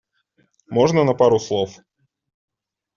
[0.67, 1.77] Можно на пару слов?